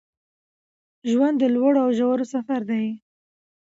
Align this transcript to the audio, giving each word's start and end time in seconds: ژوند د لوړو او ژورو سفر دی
ژوند 1.11 1.35
د 1.39 1.43
لوړو 1.55 1.79
او 1.85 1.89
ژورو 1.97 2.25
سفر 2.33 2.61
دی 2.71 2.85